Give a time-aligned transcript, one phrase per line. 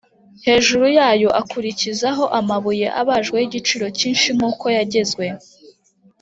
[0.45, 5.25] Hejuru yayo akurikizaho amabuye abajwe y’igiciro cyinshi nk’uko yagezwe